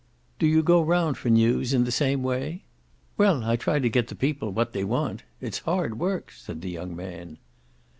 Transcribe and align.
"Do 0.39 0.47
you 0.47 0.63
go 0.63 0.81
round 0.81 1.15
for 1.19 1.29
news 1.29 1.75
in 1.75 1.83
the 1.83 1.91
same 1.91 2.23
way?" 2.23 2.63
"Well, 3.19 3.43
I 3.43 3.55
try 3.55 3.77
to 3.77 3.87
get 3.87 4.07
the 4.07 4.15
people 4.15 4.49
what 4.49 4.73
they 4.73 4.83
want. 4.83 5.21
It's 5.39 5.59
hard 5.59 5.99
work," 5.99 6.31
said 6.31 6.61
the 6.61 6.71
young 6.71 6.95
man. 6.95 7.37